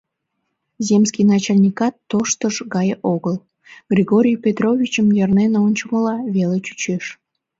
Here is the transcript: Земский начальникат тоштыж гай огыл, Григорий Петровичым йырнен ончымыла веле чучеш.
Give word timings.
Земский 0.87 1.25
начальникат 1.31 1.95
тоштыж 2.09 2.55
гай 2.75 2.89
огыл, 3.13 3.35
Григорий 3.91 4.37
Петровичым 4.43 5.07
йырнен 5.17 5.53
ончымыла 5.65 6.15
веле 6.35 6.57
чучеш. 6.65 7.05